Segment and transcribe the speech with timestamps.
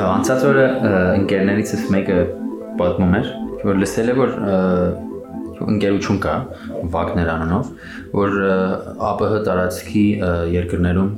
[0.00, 0.66] Անցած օրը
[1.20, 2.18] ընկերներիցս մեկը
[2.80, 3.30] պատմում էր,
[3.66, 4.36] որ լսել է որ
[5.60, 6.34] ընկերություն կա
[6.92, 7.72] Վագներ անունով,
[8.16, 8.36] որ
[9.00, 10.04] ԱՊՀ տարածքի
[10.54, 11.10] երկրներում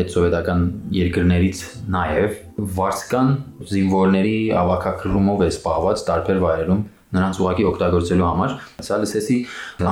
[0.00, 0.66] հետսովետական
[0.96, 1.62] երկրներից
[1.94, 2.36] նաև
[2.76, 3.32] վարսկան
[3.72, 6.84] զինվորների ավակակրումով է սպահված տարբեր վայրերում
[7.16, 9.36] նրանց ուղակի օգտագործելու համար։ Սա լսեցի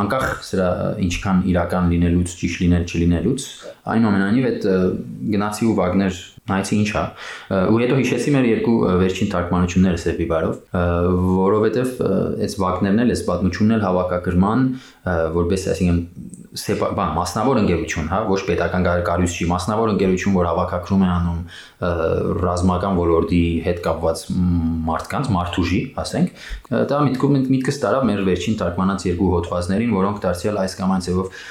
[0.01, 0.69] անկախ սրա
[1.07, 3.47] ինչքան իրական լինելուց, ճիշտ լինել չլինելուց,
[3.95, 4.67] այնուամենայնիվ այդ
[5.35, 6.19] գնացի ու Վագներ
[6.51, 7.03] նայեցի ինչա
[7.73, 10.77] ու հետո հիշեցի մեր երկու վերջին թարգմանությունները Սեպի բարով
[11.41, 12.03] որովհետև
[12.45, 14.67] այս Վագներն էլ այս պատմությունն էլ հավաքագրման
[15.41, 16.03] որպես այսինքն
[16.55, 21.41] բան մասնավոր ընկերություն, հա, ոչ պետական կարույցի մասնավոր ընկերություն, որ հավաքակրում է անում
[22.45, 24.23] ռազմական ոլորտի հետ կապված
[24.87, 26.45] մարդկանց, մարդուժի, ասենք,
[26.95, 31.43] դա միտքում միտքս տարավ մեր վերջին թարգմանած երկու հոդվածներին, որոնք դարձյալ այս կամ այն ձևով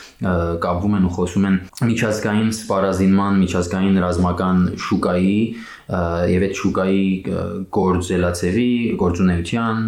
[0.63, 1.55] կապվում են ու խոսում են
[1.90, 5.38] միջազգային սպառազինման, միջազգային ռազմական շուկայի
[5.84, 7.08] եւ այդ շուկայի
[7.75, 8.70] գործելացեվի,
[9.02, 9.81] գործունեության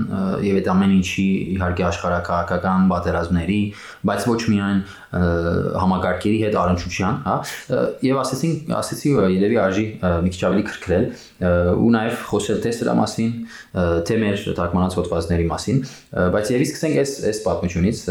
[0.43, 3.61] եւ այդ ամեն ինչի իհարկե աշխարհակահաղական պատերազմների,
[4.09, 4.81] բայց ոչ միայն
[5.15, 7.35] համագարկերի հետ առնչության, հա,
[8.03, 9.85] եւ ասեցին, ասեցի երևի արժի
[10.25, 11.05] մի քիչ ավելի քրքրել
[11.35, 13.31] ու նաեւ խոսել թե սրա մասին,
[14.07, 15.81] թե մեր թարգմանած հոդվածների մասին,
[16.35, 18.03] բայց եւի սկսենք այս այս պատմությունից,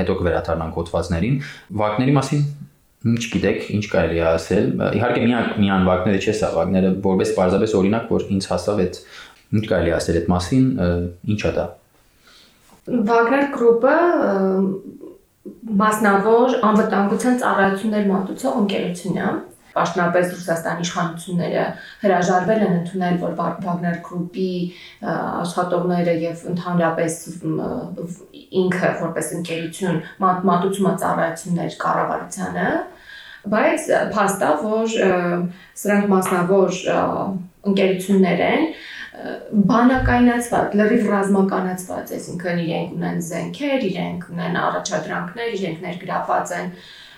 [0.00, 1.36] հետո կվերադառնանք հոդվածներին,
[1.82, 2.42] վակների մասին
[3.00, 4.66] ինչ գիտեք, ինչ կարելի է ասել։
[4.98, 8.98] Իհարկե միան միան վագները չէ սա, վագները որպես պարզապես օրինակ, որ ինձ հասավ այդ
[9.56, 10.66] ինչ կարելի ասել այդ մասին,
[11.34, 11.64] ինչա դա։
[12.90, 13.94] Վագներ գրուպը
[15.80, 19.30] մասնավոր անվտանգության ծառայություններ մատուցող ընկերություն է
[19.74, 21.64] Պաշտոնապես Ռուսաստանի իշխանությունները
[22.04, 24.52] հրաժարվել են ընդունել, որ Wagner Group-ի
[25.14, 27.18] աշխատողները եւ ընդհանրապես
[28.60, 30.00] ինքը որպես ընկերություն
[30.50, 32.70] մատուցումա ծառայություններ կառավարությանը,
[33.50, 34.96] բայց փաստա որ
[35.80, 36.80] սրանք մասնավոր
[37.70, 38.66] ընկերություններ են
[39.70, 46.70] բանակայնացված, լրիվ ռազմականացված, այսինքն իրենք ունեն զենքեր, իրենք ունեն առաջադրանքներ, իրենք ներգրաված են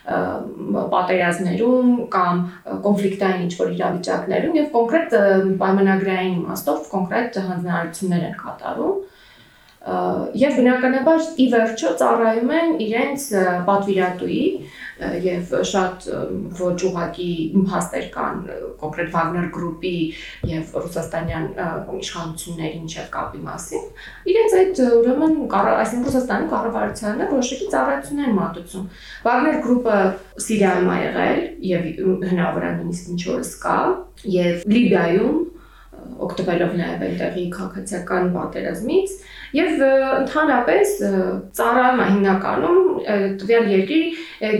[0.02, 2.40] պատերազմներում կամ
[2.86, 5.14] կոնֆլիկտային ինչ-որ իրավիճակներում եւ կոնկրետ
[5.62, 8.96] պայմանագրային իմաստով կոնկրետ հանձնարարություններ են կատարում
[9.82, 13.25] եւ բնականաբար ի վերջո ծառայում են իրենց
[13.66, 14.43] պատվիրատուի
[15.25, 16.04] եւ շատ
[16.59, 17.31] ոչ ուղակի
[17.66, 18.44] փաստեր կան
[18.82, 19.94] կոնկրետ Wagner Group-ի
[20.53, 21.48] եւ ռուսաստանյան
[21.98, 23.88] իշխանությունների միջև կապի մասին։
[24.32, 28.88] Իրենց այդ ուրեմն այսինքն Ռուսաստանի կառավարությանը որոշակի ծառայություններ են մատուցում։
[29.26, 29.98] Wagner Group-ը
[30.47, 31.41] Սիրիայում ա եղել
[31.72, 31.88] եւ
[32.31, 33.78] հնարավորան նույնիսկ ինչ որս կա
[34.38, 35.41] եւ Լիբիայում
[36.22, 39.15] օգտվելով նաև այնտեղի քաղաքացիական պատերազմից
[39.56, 40.92] եւ ընդհանրապես
[41.58, 42.78] ծառայում է հիմնականում
[43.42, 44.00] տվյալ երկրի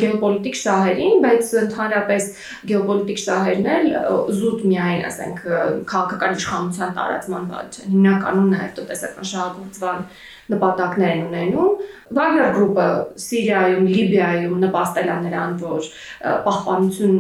[0.03, 2.29] գեոպոլիտիկ շահերին, բայց ընդհանրապես
[2.73, 3.89] գեոպոլիտիկ շահերն էլ
[4.41, 5.41] զուտ միայն, ասենք,
[5.93, 10.07] քաղաքական իշխանության տարածման բան չեն։ Հիմնականում նաև տնտեսական շահագործման
[10.53, 11.83] նպատակներ են ունենում
[12.13, 12.87] Wagner Group-ը
[13.25, 15.87] Սիրիայում, Լիբիայում նպաստել է նրան, որ
[16.47, 17.15] պահպանություն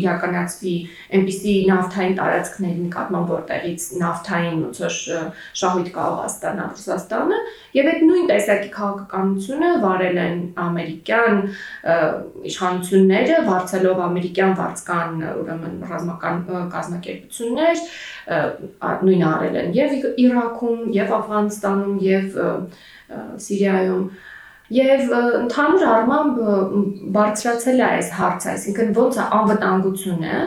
[0.00, 0.74] իրականացվի
[1.18, 4.98] այնպիսի նավթային տարածքների նկատմամբ, որտեղից նավթային ոնց որ
[5.62, 7.38] շահույթ կարող է ստանալ Ռուսաստանը,
[7.76, 11.40] եւ այդ նույն տեսակի քաղաքականությունը վարել են ամերիկյան
[12.50, 16.38] իշխանությունները, վարձելով ամերիկյան վարձկան ուրեմն ռազմական
[16.76, 17.82] կազմակերպություններ,
[19.06, 22.40] նույնը արել են եւ Իրաքում, եւ Աֆղանստանում, եւ
[23.46, 24.08] Սիրիայում
[24.66, 26.38] Եվ ընդհանուր առմամբ
[27.14, 30.40] բարձրացել է այս հարցը, այսինքն ոնց է անվտանգությունը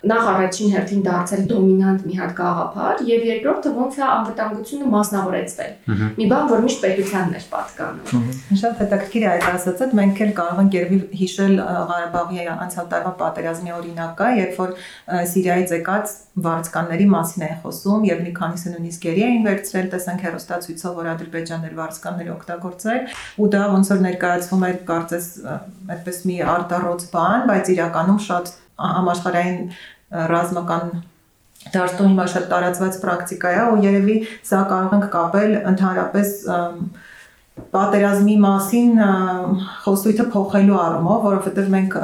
[0.00, 5.72] նախ առաջին հերթին դարձել դոմինանտ մի հատ գաղափար եւ երկրորդը ոնց է անվտանգությունը մասնավորեցվել։
[6.16, 10.62] Մի բան, որ միշտ պետությանն էր պատկանում։ Շատ հետաքրքիր է այդ ասածը, մենք էլ կարող
[10.64, 11.54] ենք երևի հիշել
[11.90, 14.74] Ղարաբաղի անցյալ տարվա պատերազմի օրինակը, երբ որ
[15.30, 20.94] Սիրիայից եկած վարձկանների մասին են խոսում եւ մի քանիսը նույնիսկ գերի էին վերցրել, տեսանք հերոստացույցով,
[21.00, 23.00] որ Ադրբեջաններ վարձկանները օգտագործել
[23.44, 25.28] ու դա ոնց որ ներկայացվում էր կարծես
[25.90, 29.62] այդպես մի արտառոց բան, բայց իրականում շատ համաշխարհային
[30.34, 30.92] ռազմական
[31.74, 34.16] դարձում հիմա շատ տարածված պրակտիկա է ու երևի
[34.50, 36.36] սա կարող ենք կապել ընդհանրապես
[37.70, 39.00] պատերազմի մասին
[39.84, 41.96] խոսույթը փոխելու առումով, որովհետև մենք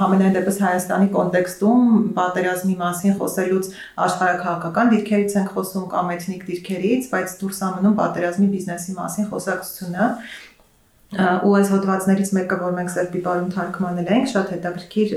[0.00, 3.68] համենայն դեպս Հայաստանի կոնտեքստում պատերազմի մասին խոսելուց
[4.06, 10.08] աշխարհակահաղական դիրքերից ենք խոսում կամ էթնիկ դիրքերից, բայց դուրս ամնում պատերազմի բիզնեսի մասին խոսակցությունը
[11.14, 15.12] ու այս հոդվածներից մեկը, որ մենք Սերբի բարում թարգմանել ենք, շատ հետաքրքիր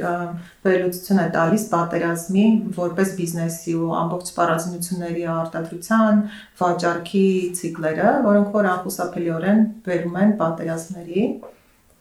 [0.67, 2.45] վերլուծություն է տալիս պատերազմի
[2.77, 6.21] որպես բիզնեսի ու ամբողջ սպառազինությունների արտադրության,
[6.61, 7.25] վաճառքի
[7.61, 11.25] ցիկլերը, որոնք որ անխուսափելիորեն վերում են պատերազմների։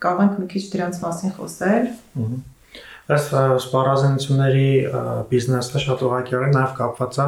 [0.07, 1.89] Կարող ենք մի քիչ դրանց մասին խոսել։
[3.07, 3.27] Այս
[3.63, 4.71] սպառազինությունների
[5.31, 7.27] բիզնեսը շատ ուղղակիորեն նաև կապված է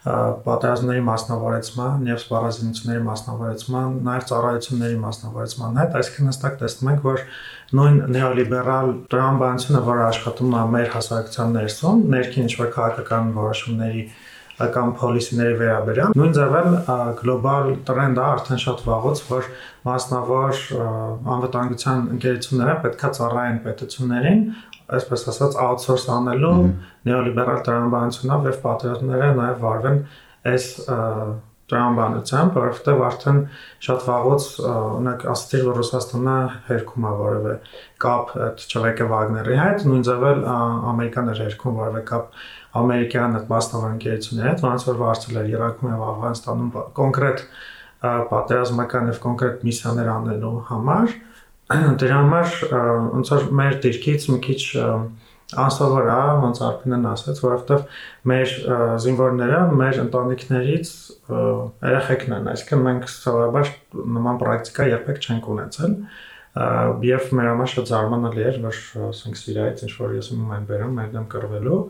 [0.00, 7.24] պատերազմների մասնավորեցման եւ սպառազինությունների մասնավորեցման, նաեւ ծառայությունների մասնավորեցման հետ, այսինքն հստակ տեսնում ենք, որ
[7.80, 14.04] նույն նեոլիբերալ տրամաբանությունը, որը աշխատում է մեր հասարակության ներսում, ներքին ինչ-որ քաղաքական որոշումների
[14.74, 16.74] կամ policy-ների վերաբերյալ նույն ձևն
[17.20, 19.50] գլոբալ տրենդը արդեն շատ վաղուց որ
[19.88, 20.62] մասնավոր
[21.36, 24.42] անվտանգության ընկերությունները պետքա ծառայեն պետություններին
[25.00, 26.56] այսպես ասած outsource անելու
[27.10, 30.02] նեոլիբերալ տրամաբանությունով եւ պատերազմները նաեւ վարվեն
[30.50, 30.66] այս
[31.70, 33.36] տրամաբանությամբ, որովհետեւ արդեն
[33.86, 36.36] շատ վաղուց օրինակ ասացի որ Ռուսաստանը
[36.70, 37.54] հերքում է որևէ
[38.04, 38.32] կապ
[38.64, 40.42] Չվեկե Վագների հետ, նույն ձևել
[40.90, 42.40] Ամերիկան էր հերքում որևէ կապ
[42.80, 46.70] ամերիկյան մասնավոր ընկերությունների հետ, ոնց որ վարձել էր Իրաքում եւ Աֆղանստանում
[47.00, 47.42] կոնկրետ
[48.30, 51.18] պատերազմական եւ կոնկրետ միսիաներ անելու համար
[51.70, 52.54] Դրա համար
[53.14, 54.62] ոնց որ մեր դիրքից մի քիչ
[55.60, 57.84] անսովոր է, ոնց Արփինեն ասաց, որովհետև
[58.30, 58.54] մեր
[59.04, 60.90] զինվորները մեր ընտանիքներից
[61.30, 63.72] երեխեքն են, այսինքն մենք սովորաբար
[64.16, 65.96] նման պրակտիկա երբեք չենք ունեցել
[67.06, 68.78] եւ մեր համար շատ զարմանալի էր, որ
[69.10, 71.80] ասենք Սիրիայից ինչ որ ես ում եմ բերում, մեր դեմ կռվելու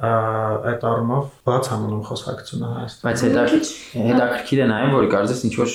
[0.00, 5.72] այդ առումով բաց համանում խոսակցությունը Հայաստանում։ Բայց հետաքրքիր հետաքրքիր է նաև որ կարծես ինչ որ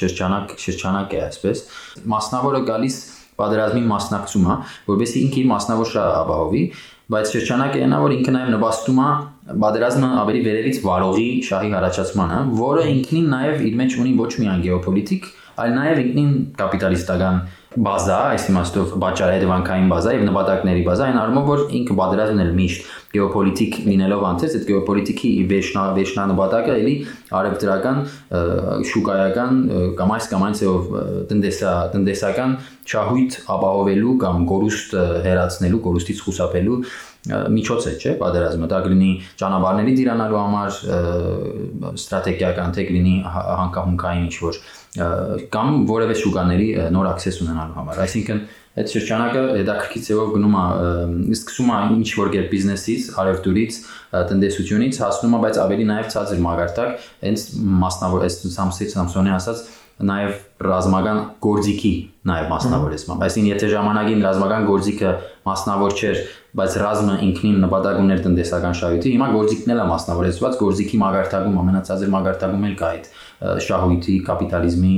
[0.00, 1.62] շրջանակ շրջանակ է այսպես
[2.14, 2.96] մասնավորը գալիս
[3.40, 4.56] պատերազմի մասնակցում է,
[4.90, 6.62] որովհետեւ ինքը իր մասնավոր շահը ապահովի,
[7.10, 9.10] բայց շրջանակը այնա որ ինքը նաև նպաստում է
[9.64, 15.30] պատերազմը ավելի վերևից վարողի շահի հարաճացմանը, որը ինքնին նաև իր մեջ ունի ոչ միայն գեոպոլիտիկ,
[15.64, 21.60] այլ նաև ինքնին կապիտալիստական բազա, այս իմաստով բաճարահետևանքային բազա եւ նպատակների բազա, այն առումով որ
[21.78, 26.94] ինքը պատերազմն էլ միշտ գեոպոլիտիկ լինելով անցած, այդ գեոպոլիտիկի վերջնա վերջնանպատակը էլի
[27.40, 28.02] արևտրական
[28.90, 29.62] շուկայական
[30.00, 30.90] կամ այս կամ այն ցեով
[31.30, 32.58] տնտեսա տնտեսական
[32.90, 34.98] շահույթ ապահովելու կամ գորուստ
[35.30, 36.82] հերացնելու, գորուստից խուսափելու
[37.30, 40.78] միջոց է, չէ՞, պատերազմը։ Դա կլինի ճանապարհների դիրանալու համար
[42.00, 44.60] ստրատեգիական, թե կլինի հանկահունքային ինչ-որ
[44.90, 48.40] կամ որևէ շուկաների նոր access ունենալու համար։ Այսինքն
[48.80, 50.64] այդ շրջանակը հետաքրքիր ձևով գնում է
[51.36, 53.78] սկսում է ինչ որ կերպ բիզնեսից, արևտուրից,
[54.30, 57.46] տնտեսությունից հասնում է, բայց ավելի նաև ցածր մագարտակ, հենց
[57.84, 59.62] մասնավոր այս Samsung Samsung-ի ասած
[60.00, 61.92] նաև ռազմական գործիքի
[62.30, 65.10] նաև մասնավորեցմամբ։ Այսինքն եթե ժամանակին ռազմական գործիքը
[65.44, 66.20] մասնավոր չէր,
[66.60, 72.12] բայց ռազմը ինքնին նպատակ ուներ տնտեսական շահույթի, հիմա գործիքն էլ է մասնավորեցված, գործիքի մագարտակում ամենածածր
[72.16, 73.10] մագարտակում էլ կա այդ
[73.40, 74.90] շահույթի կապիտալիզմի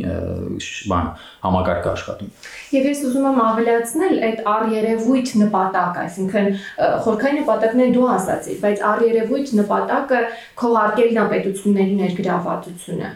[0.91, 1.11] բան
[1.43, 2.31] համակարգը աշխատում։
[2.75, 6.49] Եվ ես ուզում եմ ավելացնել այդ առերևույթ նպատակ, այսինքն
[7.05, 10.23] խորքային նպատակներ դու ասացիր, բայց առերևույթ նպատակը
[10.63, 13.13] քողարկելն է պետությունների ներգրավվածությունը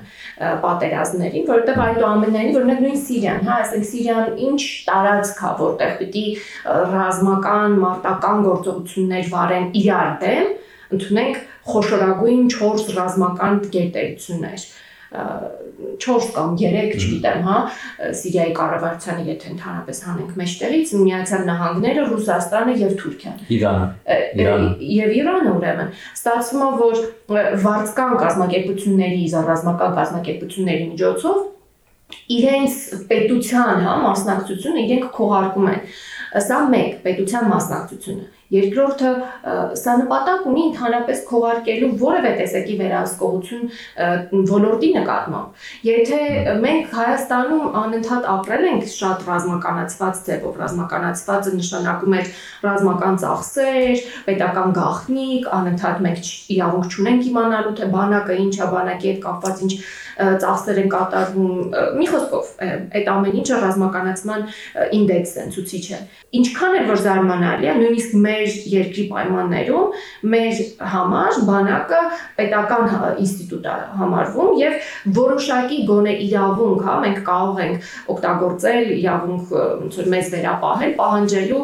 [0.62, 6.24] պատերազմներին, որովհետև այդուամենայնիվ օրինակ նույն Սիրիան, հա, ասենք Սիրիան ինչ տարածք է, որտեղ պիտի
[6.94, 10.50] ռազմական, մարտական գործողություններ վարեն իրար դեմ,
[10.96, 14.66] ընդունենք խոշորագույն 4 ռազմական գերտերություններ
[15.12, 17.56] 4 կամ 3, չգիտեմ, հա,
[18.18, 23.86] Սիրիայի կառավարությանը եթե ընդհանրապես հանենք մեջտեղից Միացյալ Նահանգները, Ռուսաստանը եւ Թուրքիան։ Իրանը։
[24.42, 26.96] Իրանը։ Եվ Իրանը ուրեմն ստացվում է, որ
[27.66, 31.44] վարձկան կազմակերպությունների, ռազմական կազմակերպությունների միջոցով
[32.36, 32.74] իրենց
[33.10, 35.80] պետության, հա, մասնակցությունը իրենք քողարկում են։
[36.46, 39.10] Սա մեկ պետության մասնակցությունը Երկրորդը
[39.80, 43.64] սա նպատակ ունի ընդհանրապես քողարկելու որևէ տեսակի վերահսկողություն
[44.50, 46.20] ոլորտի նկատմամբ։ Եթե
[46.62, 52.22] մենք Հայաստանում անընդհատ ապրել ենք շատ ռազմականացված ձևով, ռազմականացվածը նշանակում է
[52.66, 59.22] ռազմական ծախսեր, պետական գաղտնիք, անընդհատ մենք իրավունք չունենք իմանալու թե բանակը ինչ է, բանակի հետ
[59.26, 59.74] կապված ինչ
[60.16, 61.56] ծախսեր են կատարվում։
[61.96, 62.52] Մի խոսքով,
[62.96, 64.46] այդ ամեն ինչը ռազմականացման
[64.96, 65.98] ինդեքս է, ցուցիչ է։
[66.40, 69.96] Ինչքան էլ որ զարմանալի է, նույնիսկ մեր մեր երկրի պայմաններում
[70.32, 70.60] մեր
[70.92, 72.00] համար բանակը
[72.36, 74.76] պետական ինստիտուտ է համարվում եւ
[75.16, 81.62] որոշակի գոնե իրավունք, հա, մենք կարող ենք օգտագործել իրավունք ոնց որ մեզ վերապահել, պահանջելու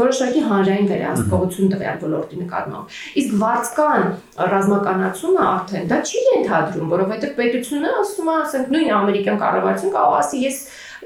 [0.00, 4.06] որոշակի հանրային վերահսկողություն տվյալ ոլորտի նկատմամբ։ Իսկ վարձկան
[4.54, 10.44] ռազմականացումը արդեն դա չի ենթադրում, որովհետեւ պետությունը ասում է, ասենք նույն ամերիկյան կառավարությունը կարող ասի
[10.46, 10.62] ես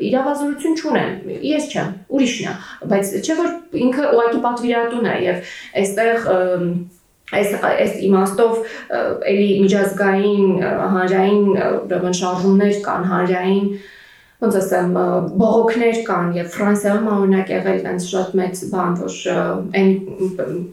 [0.09, 1.15] իրավազորություն չունեմ,
[1.47, 2.55] ես չեմ, ուրիշն է,
[2.91, 3.51] բայց չէ որ
[3.85, 6.29] ինքը ուղղակի պատվիրատուն է եւ այստեղ
[7.35, 8.57] այս այս իմաստով
[9.33, 10.49] էլի միջազգային
[10.95, 13.69] հանրային ուրեմն շարժումներ կան հանրային
[14.43, 14.97] ոնց ասեմ,
[15.39, 19.15] բողոքներ կան եւ Ֆրանսիայում օրինակ եղել այնց շատ մեծ բան, որ
[19.79, 19.93] այն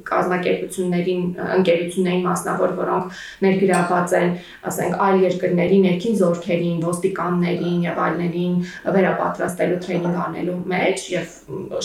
[0.09, 1.21] կազմակերպություններին,
[1.57, 4.33] ընկերություններին մասնավոր, որոնք ներգրաված են,
[4.71, 8.55] ասենք, այլ երկրների ներքին զորքերին, ոստիկաններին եւ այլներին
[8.97, 11.37] վերապատրաստելու տրեյնինգ անելու մեջ եւ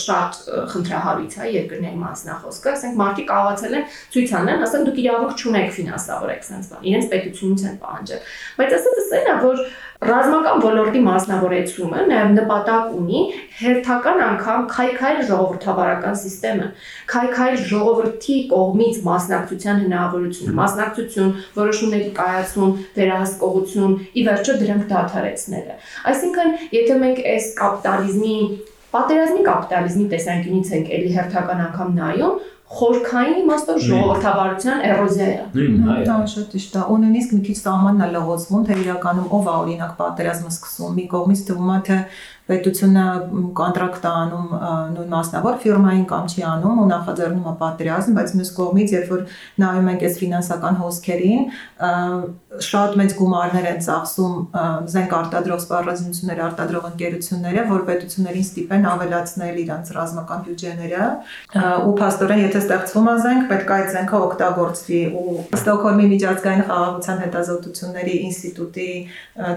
[0.07, 0.41] շատ
[0.73, 6.47] խնդրահարույց է երկրների մասնախոսքը, ասենք, մարդիկ կարողացել են ցույց անեն, ասեն դուք իրավունք չունեք ֆինանսավորեք
[6.47, 9.61] sense բան, իրենց պետությունից են պահանջել։ Բայց ասած էսն է, որ
[9.97, 13.21] Ռազմական ոլորտի մասնավորեցումը նաև նպատակ ունի
[13.57, 16.67] հերթական անգամ քայքայլ ժողովրդավարական համակարգը,
[17.13, 25.77] քայքայլ ժողովրդի կողմից մասնակցության հնարավորությունը, մասնակցություն, որոշումների կայացում, վերահսկողություն, ի վերջո դրանք դադարեցնելը։
[26.13, 28.35] Այսինքն, եթե մենք այս կապիտալիզմի
[28.93, 35.99] պատերազմի կապիտալիզմի տեսանկյունից ենք էլի հերթական անգամ նայում, խորքային իմաստով ժողովրդավարության էրոզիա է։ Նույնն է։
[36.07, 39.53] Դա շատ ճիշտ է։ Ու նույնիսկ մի քիչ սահմանն է լողոցվում, թե իրականում ով է
[39.61, 41.99] օրինակ պատերազմը սկսում։ Մի կողմից թվում է թե
[42.47, 43.05] պետությունը
[43.57, 44.51] կոնտրակտ է անում
[44.95, 49.23] նույն մասնավոր ֆիրմային կամ չի անում ու նախաձեռնում է պատերազմ, բայց մյուս կողմից երբ որ
[49.63, 51.43] նայում ենք այս ֆինանսական հոսքերին,
[52.67, 54.37] շատ մեծ գումարներ են ծախսում
[54.95, 61.03] զենք արտադրող սպառազինություններ արտադրող ընկերությունները, որ պետություններին ստիպեն ավելացնել իրենց ռազմական բյուջեները
[61.87, 67.21] ու փաստորեն եթե ստեղծվում է զենք, պետք է այդ զենքը օգտագործվի ու Ստոկհոլմի միջազգային խաղաղության
[67.23, 68.89] հետազոտությունների ինստիտուտի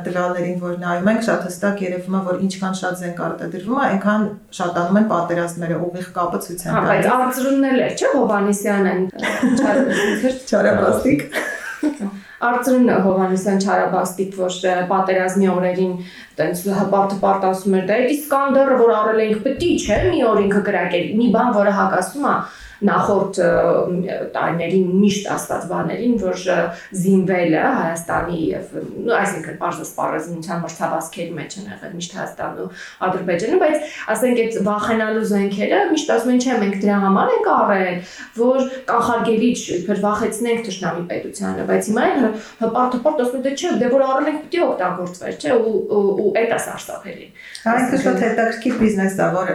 [0.07, 4.27] տվյալներին որ նայում ենք, շատ հստակ երևում է, որ ինչքան շատ զենք արտադրվում է, այնքան
[4.61, 9.01] շատանում են պատերազմները, ուղիղ կապը ցույց են տալիս։ Բայց արծրուննել է, չէ՞ Հովանեսյանն
[10.51, 11.21] չարաբաստիկ։
[12.41, 14.55] Արծրուն Հովանեսյան Չարաբաստիկ, որ
[14.89, 15.91] պատերազմի օրերին
[16.41, 20.65] տենց հպարտ հպարտ ասում էր, դա Իսկանդերը, որ արել ենք պետք չէ, մի օր ինքը
[20.71, 22.35] գրակել, մի բան, որը հակասում է
[22.81, 23.39] նախորդ
[24.35, 26.45] տարիներին միշտ աստված բաներին, որ
[27.01, 28.71] զինվելը Հայաստանի եւ
[29.21, 32.71] այսինքն բարձր սպառազինության մրցավազքերի մեջ են եղել միշտ Հայաստանը ու
[33.09, 38.01] Ադրբեջանը, բայց ասենք այդ վախենալու զենքերը միշտ ասում են, չէ, մենք դրա համար ենք առել,
[38.41, 38.59] որ
[38.91, 42.27] կանխարգելիչ իբր վախեցնենք ճշնամի պետությանը, բայց հիմա են
[42.65, 46.55] հպարտ հպարտ ասում են, դե չէ, դե որ առել ենք պիտի օգտագործվեր, չէ, ու այդ
[46.57, 47.27] է սարսափելի։
[47.71, 49.53] Այս շատ հետաքրքիր բիզնես է, որ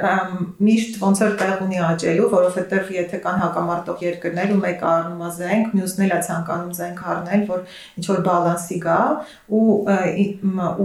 [0.65, 5.31] միշտ ոնց որ տեղ ունի աճելու, որովհետեւ եթե կան հակամարտող երկրներ ու մեկը առնում է
[5.35, 7.63] զենք, մյուսն էլ է ցանկանում զենք առնել, որ
[7.95, 8.99] ինչ որ բալանսի գա
[9.55, 9.65] ու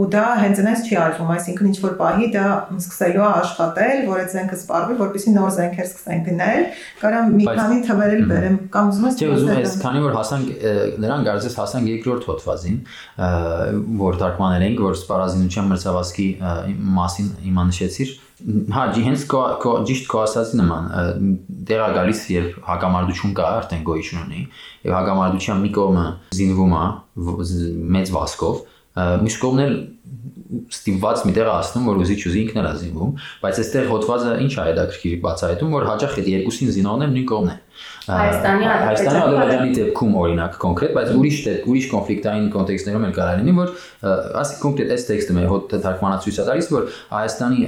[0.01, 2.45] ու դա հենց այնպես չի արվում, այսինքն ինչ որ պահի դա
[2.81, 6.63] սկսելու է աշխատել, որ այդ զենքը սպառվի, որպեսզի նոր զենքեր սկսեն գնել,
[7.01, 10.47] կարամ մի քանի թվեր էլ բերեմ կամ ուզում ես Չէ, ուզում ես, քանի որ հասանք
[11.05, 12.79] նրան կարծես հասանք երկրորդ հոդվածին,
[14.01, 16.29] որ թարգմանել ենք, որ սպառազինության մրցավազքի
[17.01, 18.19] մասին հիմա նշեցիր,
[18.73, 20.87] Հա, հենց քո ճիշտ քո ասածի նման
[21.69, 24.41] դեղա գալիս երբ հակամարտություն կա, արդեն գոյություն ունի,
[24.87, 26.05] եւ հակամարտության մի կողմը
[26.39, 26.85] զինվում է
[27.97, 28.63] մեծ վասկով,
[29.27, 29.77] մյուս կողմն էլ
[30.71, 33.13] ստիպված մի տեղ ասնում, որ ուզի չուզի ինքն էլ է զինվում,
[33.45, 37.53] բայց այստեղ հոդվածը ինչ է հետաքրքիր բացահայտում, որ հաճախ այդ երկուսին զինողն են նույն կողմն
[37.55, 37.61] են։
[38.09, 41.41] Հայաստանի Ադրբեջանի դեպքում օրինակ կոնկրետ, բայց ուրիշ
[41.71, 43.75] ուրիշ կոնֆլիկտային կոնտեքստներում էլ կարող լինի, որ
[44.41, 47.61] ասի կոնկրետ այս տեքստը մեր հոտ թարգմանացույց է տալիս, որ Հայաստանի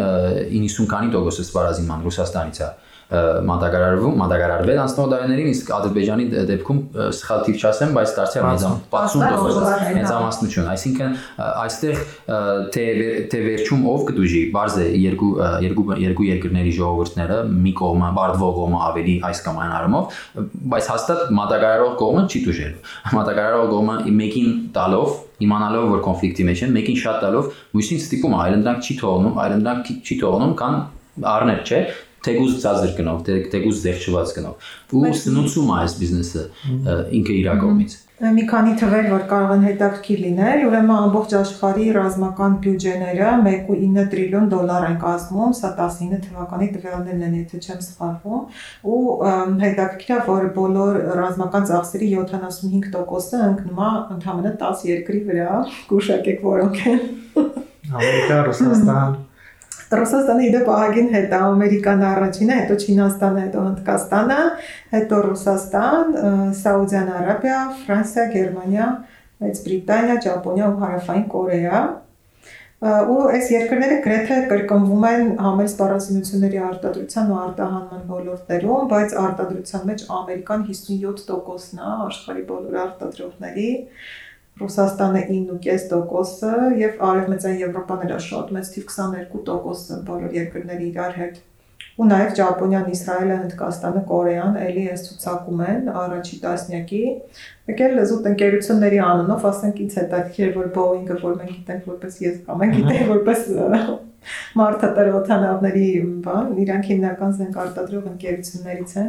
[0.56, 2.70] 90 քանի տոկոսը սպառազինման Ռուսաստանից է
[3.12, 6.78] մատակարարվում, մատակարարվել անցնող դարերներին, իսկ Ադրբեջանի դեպքում
[7.18, 12.00] սխալ թիվ չասեմ, բայց դարձյալ մեծամ 60% մեծամասնություն, այսինքն այստեղ
[12.72, 12.86] թե
[13.32, 15.30] թե վերջում ով կդուժի, բարձ է երկու
[15.66, 20.16] երկու երկու երկրների ժողովուրդները մի կողմը բարդվող կողմը ավելի այս կամ այն առումով,
[20.72, 22.80] բայց հաստատ մատակարարող կողմը չի դուժելու։
[23.18, 28.88] Մատակարարող կողմը մեկին տալով իմանալով որ կոնֆլիկտի մեջ են, մեկին շատ տալով մյուսին ստիպում այլընտրանք
[28.88, 30.76] չի թողնում, այլընտրանք չի թողնում կան
[31.12, 31.80] առնել, չէ,
[32.26, 36.46] թեգուզ ցածր գնով, թեգուզ զեղչված գնով։ Ու սնուցում է այս բիզնեսը
[37.18, 42.52] ինքը իր կողմից։ Մի քանի թվեր, որ կարող են հետաքրքիր լինել, ուրեմն ամբողջ աշխարհի ռազմական
[42.62, 48.44] բյուջեները 1.9 տրիլիոն դոլար են կազմում, սա 19 թվականի տվյալներն են, եթե չեմ սխալվում,
[48.92, 49.00] ու
[49.64, 55.58] հետաքրքիր է, որ բոլոր ռազմական ծախսերի 75%-ը ընկնում է ընդհանրապես 10 երկրի վրա,
[55.90, 57.04] գուշակեք որոնք են։
[57.92, 59.20] Ամերիկա, Ռուսաստան,
[60.00, 64.38] Ռուսաստանը իդեպ ահագին հետ Ամերիկան առաջինը, հետո Չինաստանը, հետո Հնդկաստանը,
[64.92, 66.14] հետո Ռուսաստան,
[66.62, 68.86] Սաուդյան Արաբիա, Ֆրանսիա, Գերմանիա,
[69.42, 71.82] Մեծ Բրիտանիա, Ճապոնիա ու Հարավային Կորեա
[72.82, 80.02] ու այս երկրները գրեթե կրկնվում են համել սպառազինությունների արտադրության ու արտահանման ոլորտներում, բայց արտադրության մեջ
[80.16, 83.68] Ամերիկան 57%-ն է աշխարհի բոլոր արտադրողների,
[84.60, 91.40] Ռուսաստանը 9.5%-ը եւ Արևմտյան Եվրոպան էլ շատ մեծ թիվ 22%-ը բոլոր երկրների իրար հետ։
[92.02, 97.02] ու նաև Ճապոնիան, Իսրայելը, Հնդկաստանը, Կորեան էլի էս ցուցակում են առաջի տասնյակի։
[97.72, 102.62] Եկել զուտ ընկերությունների անունով, ասենք ինձ հետաքրքիր որ Boeing-ը, որ մենք գիտենք որպես ես կամ
[102.62, 103.44] մենք գիտենք որպես
[104.58, 105.86] մարդատրոթանավների
[106.22, 109.08] բան, իրանք հիմնական զենք արտադրող ընկերություններից են։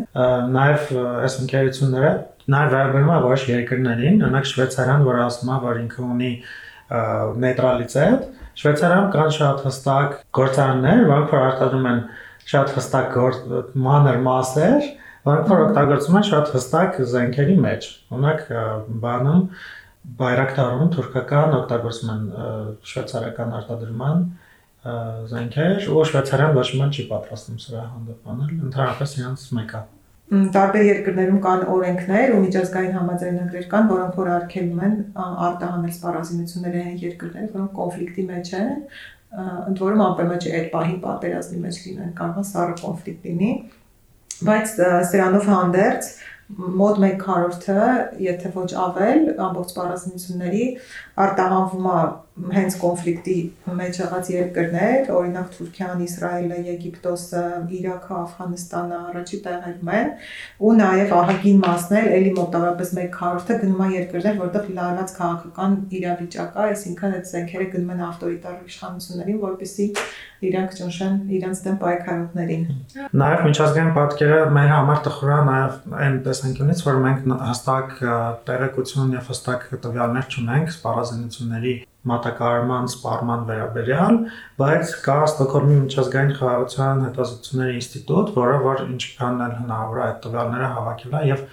[0.53, 2.13] Նաև այս ընկերությունները
[2.53, 6.31] նաև վերաբերում է ոչ երկրներին, օրինակ Շվեյցարիան, որ ասում է, որ ինքը ունի
[7.43, 8.25] նեյտրալիտետ,
[8.63, 12.01] Շվեյցարիայում կան շատ հստակ գործարաններ, որոնք որ արտադրում են
[12.51, 13.17] շատ հստակ
[13.87, 14.89] մանր մասեր,
[15.27, 18.45] որոնք որ օգտագործում են շատ հստակ զենքերի մեջ։ Օրինակ
[19.03, 19.41] բանում
[20.19, 22.23] բայրակտարում թուրքական օգտագործում են
[22.91, 24.23] շվեյցարական արտադրման
[25.31, 29.83] զենքեր, ու շվեյցարիան ոչ մի չի պատրաստում սրա հանդեպ անել, ընդհանրապես իրանց մեկա
[30.33, 36.95] տարբեր երկրներում կան օրենքներ ու միջազգային համաձայնագրեր կան, որոնք որ արգելում են արտահանել սպառազինությունները այն
[37.03, 38.71] երկրները, որոնք կոնֆլիկտի մեջ են,
[39.33, 40.03] ընդ որում
[40.43, 43.51] չէ այդ պահին պատերազմի մեջ լինեն, կարող է սառը կոնֆլիկտ լինի,
[44.43, 44.73] բայց
[45.09, 46.11] սրանով հանդերձ
[46.53, 47.85] մոտ 1/4-ը,
[48.21, 50.65] եթե ոչ ավել, ամբողջ պարազնությունների
[51.13, 51.97] արտահանվում է
[52.33, 53.35] հենց կոնֆլիկտի
[53.77, 57.43] մեջ եղած երկրներ, օրինակ Թուրքիան, Իսրայելը, Եգիպտոսը,
[57.77, 60.09] Իրաքը, Աֆղանստանը առաջի տեղերում են,
[60.65, 66.57] ու նաև ահագին մասն էլ էլի մոտավորապես 1/4-ը գնում է երկրներ, որտեղ լարված քաղաքական իրավիճակ
[66.57, 69.87] է, այսինքն այդ զենքերը գնում են ավտորիտար իշխանություններին, որպեսզի
[70.43, 72.63] իրանք ճնշեն իրանց դեմ պայքարողներին։
[73.21, 77.93] Նաև միջազգային պատկերը մեր համար տխուր է նաև այն տեսանկյունից, որ մենք հստակ
[78.49, 84.17] տեղեկություն եւ հստակ տվյալներ չունենք սպառազինությունների մատակարարման սպառման վերաբերյալ,
[84.59, 90.69] բայց կա Ստոկհոլմի միջազգային խաղաղության հետազոտությունների ինստիտուտ, որը որ ինչքան էլ հնարավոր է այդ տվյալները
[90.73, 91.45] հավաքել է եւ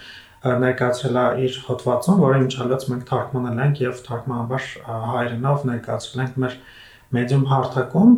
[0.64, 4.69] ներկայացրել է իր հոդվածում, որը ինչալից մենք թարգմանել ենք եւ թարգմանաբար
[5.11, 6.54] հայերենով ներկայացրել ենք մեր
[7.11, 8.12] մեդիում հարթակում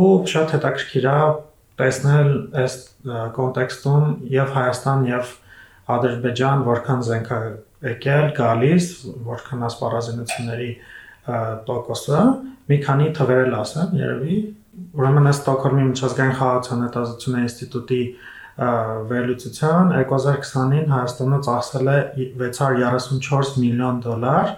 [0.00, 1.18] ու շատ հետաքրքիր է
[1.80, 2.30] տեսնել
[2.60, 2.74] այս
[3.38, 5.30] կոնտեքստում եւ Հայաստան եւ
[5.96, 7.38] Ադրբեջան որքան զենքա
[7.90, 8.88] եկել, գալիս,
[9.28, 10.70] որքան ասպարազինությունների
[11.68, 12.24] տոկոսը,
[12.70, 14.36] մի քանի թվեր ասեմ, երևի
[14.96, 18.02] ուրեմն Ստոկհոլմի միջազգային խաղաղության հետազոտությունների ինստիտուտի
[19.10, 21.98] վերլուծության 2020-ին Հայաստանը ծախսել է
[22.42, 24.50] 634 միլիոն դոլար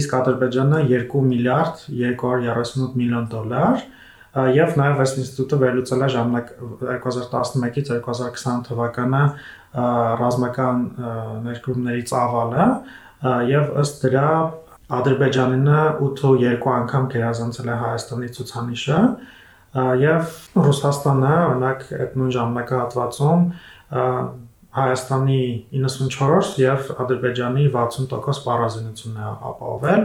[0.00, 3.84] իսկ Ադրբեջանը 2 միլիարդ 238 միլիոն դոլար
[4.30, 6.50] եւ նաեւ այս ինստիտուտը վերլուծել է ժամանակ
[6.82, 9.22] 2011-ից 2020 թվականը
[10.20, 10.84] ռազմական
[11.46, 12.66] ներկրումների ծավալը
[13.50, 14.28] եւ ըստ դրա
[14.90, 19.02] Ադրբեջանինը 8.2 անգամ գերազանցել է Հայաստանի ցուցանիշը
[20.02, 20.32] եւ
[20.66, 23.44] Ռուսաստանը օրինակ այդ նույն ժամանակահատվածում
[24.70, 25.40] Հայաստանի
[25.74, 30.04] 94 եւ Ադրբեջանի 60% պարազինությունն է ապահովել։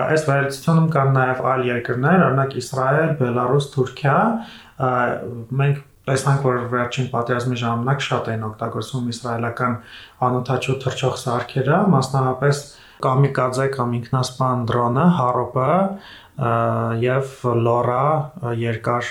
[0.00, 4.16] Այս վերլուծությունում կան նաեւ այլ երկրներ, օրինակ Իսրայել, Բելարուս, Թուրքիա։
[5.60, 9.74] Մենք տեսանք, որ վերջին պատերազմի ժամանակ շատ էին օգտագործվում իսրայելական
[10.26, 12.62] անօթաչու թռչող սարքերը, մասնավորապես
[13.04, 15.68] կամիկաձե կամ ինքնասպան դրոնը, Հարոպը
[17.04, 17.32] եւ
[17.66, 18.04] Լորա
[18.56, 19.08] երկար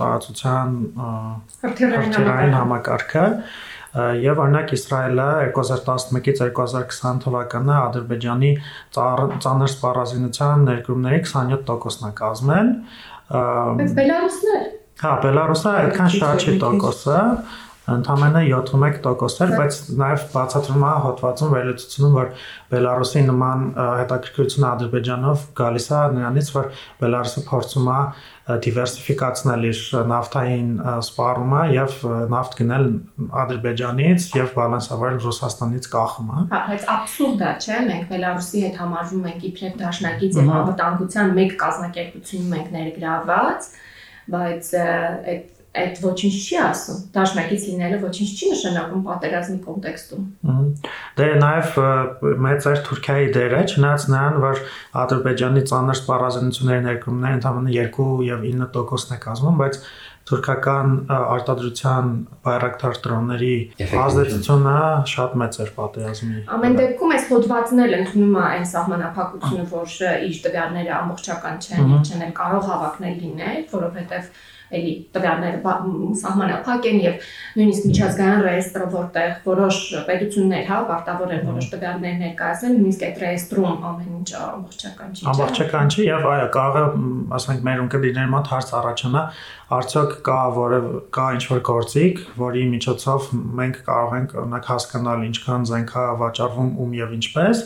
[0.00, 0.74] տարածության
[1.64, 3.24] հրթիռային համակարգը
[3.94, 8.50] եւ օրինակ Իսրայելը 2011-ից 2020 թվականը Ադրբեջանի
[8.96, 12.70] ծանր սպառազինության ներկրումների 27%-ն է կազմել։
[13.80, 14.60] Բայց Բելարուսն է։
[15.00, 17.18] Հա, Բելարուսը այդքան շատ չի տոկոսը,
[17.96, 22.32] ընդամենը 71% էր, բայց նաև բացատրում է հոդվածում վերլուծությունում, որ
[22.70, 23.64] Բելարուսի նման
[24.00, 26.68] հետաքրքրությունը Ադրբեջանով գալիս է նրանից, որ
[27.00, 28.00] Բելարուսը փորձում է
[28.64, 30.70] դիվերսիֆիկացնել իր նավթային
[31.04, 31.96] սպառումը եւ
[32.32, 32.86] նավթ գնել
[33.42, 39.46] Ադրբեջանից եւ բալանսավորել Ռուսաստանից կախումը։ Հա, բայց աբսուրդ է, չէ՞, մենք Բելարուսի հետ համարվում ենք
[39.50, 43.70] իբրև դաշնակից եւ անվտանգության մեկ կազմակերպությունում ենք ներգրաված,
[44.34, 50.24] բայց այդ այդ ոչինչ չի ասում։ Դաշնակից լինելը ոչինչ չի նշանակում պատերազմի կոնտեքստում։
[51.20, 51.78] Դե նաև
[52.46, 54.62] մեծ էր Թուրքիայի դերը, չնայած նրան, որ
[55.04, 59.80] Ադրբեջանի ծանր սպառազինությունների ներկրումները ընդհանրապես 2 եւ 9%-ն է կազմում, բայց
[60.30, 62.10] թուրքական արտադրության
[62.44, 63.54] բայրակտար դրոնների
[64.02, 64.74] ազդեցությունը
[65.10, 69.96] շատ մեծ էր պատերազմի։ Ամեն դեպքում այս հոդվածն էլ ընդունում է այն սահմանափակությունը, որ
[70.28, 74.30] իր տվյալները ամբողջական չեն, չեն կարող հավակնել լինել, որովհետև
[74.70, 75.74] էլի տվյալները
[76.20, 77.28] սահմանափակ են եւ
[77.58, 79.78] նույնիսկ միջազգային ռեեստրը, որտեղ որոշ
[80.08, 85.90] պետություններ հա պարտավոր են որոշ տվյալներ ներկայացնել, նույնիսկ այդ ռեեստրում ամեն ինչ ամբողջական չի։ Ամբողջական
[85.90, 87.04] չի եւ այո, կարող է,
[87.40, 89.22] ասենք, մեր ունկնդիրների մոտ հարց առաջանա,
[89.80, 93.30] արդյոք կա որև կա ինչ-որ գործիք, որի միջոցով
[93.60, 97.64] մենք կարող ենք օրինակ հասկանալ ինչքան զենք է վաճառվում ում եւ ինչպես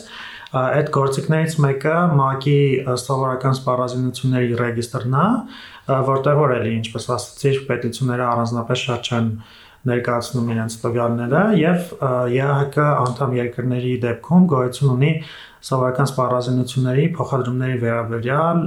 [0.55, 2.59] այդ գործիքներից մեկը ՄԱԿ-ի
[3.01, 5.25] սովորական սպառազինությունների ռեգիստրն է,
[5.85, 9.27] որտեղ որ էլի ինչպես ասացի, պետությունները առանձնապես շատ չեն
[9.85, 15.11] ներկայացնում իրենց տվյալները եւ ԵԱՀԿ անդամ երկրների դեպքում գոյություն ունի
[15.65, 18.59] սովորական սպառազինությունների փոխադրումների վերաբերյալ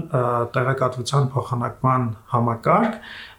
[0.55, 2.97] տեղեկատվության փոխանակման համակարգ,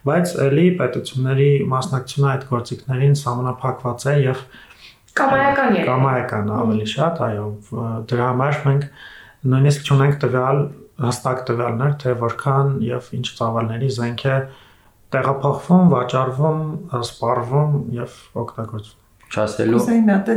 [0.08, 4.44] բայց ելի պետությունների մասնակցությունը այդ գործիքներին սահմանափակված է եւ
[5.20, 7.46] կամայական է։ Կամայական ավելի շատ, այո,
[8.12, 8.86] դրա համար մենք
[9.50, 10.58] նույնիսկ չունենք տվյալ
[11.04, 14.38] հստակ տվյալներ, թե որքան եւ ինչ ծավալների զենք է
[15.16, 16.64] տեղափոխվում, վաճառվում,
[17.02, 20.30] սպառվում եւ օգտագործվում չասելու Կուզեի մի հատ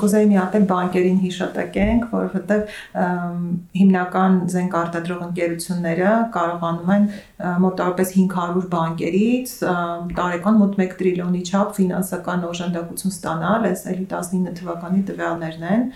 [0.00, 2.72] կուզեի մի հատ բանկերին հիշատակենք, որովհետև
[3.80, 7.08] հիմնական զենք արտադրող ընկերությունները կարողանում են
[7.66, 9.54] մոտավորապես 500 բանկերից
[10.18, 15.90] տարեկան մոտ 1 տրիլիոնի չափ ֆինանսական օժանդակություն ստանալ, այս էլի 19 թվականի տվյալներն են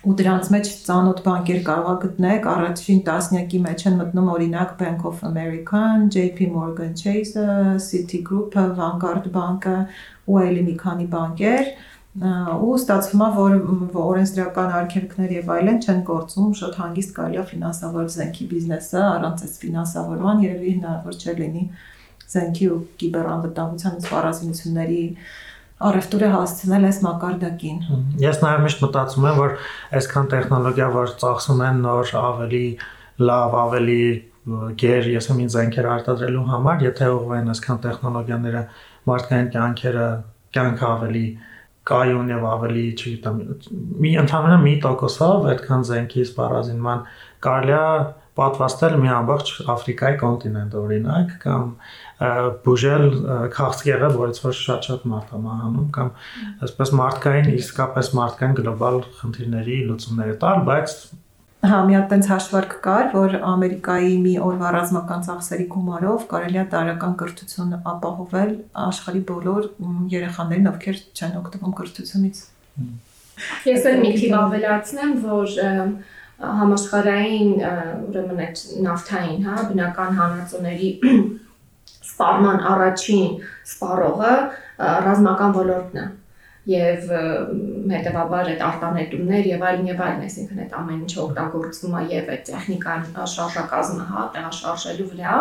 [0.00, 5.22] ու դրանց մեջ ծանոթ բանկեր կարող գտնեք առաջին տասնյակի մեջ են մտնում օրինակ Bank of
[5.28, 5.80] America,
[6.16, 7.44] JP Morgan Chase,
[7.86, 9.76] Citigroup, Vanguard բանկը
[10.30, 11.72] ու այլի մի քանի բանկեր
[12.20, 13.52] ու ստացվում է որ
[14.04, 19.54] օրենսդրական արգելքներ եւ այլն չեն գործում շատ հանգիստ կարելի է ֆինանսավորել զենքի բիզնեսը առանց այս
[19.62, 21.62] ֆինանսավորման երևի հնարավոր չէ լինի
[22.34, 25.04] զենքի ու կիբերանվտանգության սպառազինությունների
[25.80, 27.78] առևտուրը հասցնել այս մակարդակին։
[28.20, 29.54] Ես նաև միշտ մտածում եմ, որ
[30.00, 32.64] այսքան տեխնոլոգիա, որ ծախսում են նոր ավելի
[33.30, 34.02] լավ, ավելի
[34.80, 38.62] գեր, ես եմ ինձ զենքեր արտադրելու համար, եթե ուղղեն այսքան տեխնոլոգիաները
[39.10, 40.06] մարդկային կյանքերը
[40.56, 41.26] կյանքը ավելի
[41.90, 43.36] կայուն եւ ավելի, չգիտեմ,
[44.04, 47.04] մի ընդհանրապես մի տոկոսով այդքան զենքի սպառազինման
[47.46, 47.86] կարելի է
[48.40, 51.64] պատվաստել մի ամբողջ Աֆրիկայի կոնտինենտ օրինակ կամ
[52.20, 53.06] բուժել
[53.54, 56.10] քաղցկեղը, որից որ շատ-շատ մարդ է մահանում կամ
[56.66, 60.96] այսպես մարդկային իսկապես մարդկային գլոբալ խնդիրների լուծումները տալ, բայց
[61.60, 66.62] Հա, մի հատ տենց հաշվարկ կար, որ Ամերիկայի մի օրվա ռազմական ծախսերի գումարով կարելի է
[66.72, 68.54] տարական կրթություն ապահովել
[68.84, 69.66] աշխարհի բոլոր
[70.14, 72.40] երեխաներին, ովքեր չեն օգտվում կրթությունից։
[73.68, 75.54] Ես էլ մի թիվ ավելացնեմ, որ
[76.40, 77.52] համաշխարհային
[78.08, 80.90] ուրեմն այդ նավթային, հա, բնական հանածոների
[82.20, 83.28] սպառման առաջին
[83.72, 84.32] սպառողը
[85.08, 86.08] ռազմական ոլորտն է
[86.68, 87.06] եւ
[87.90, 92.42] հետեւաբար այդ արտանետումներ եւ այլն եւ այլն, այսինքն այդ ամեն ինչը օգտագործվում է եւ այդ
[92.50, 95.38] տեխնիկան շարժակազմը հա տեղաշարժելու վրա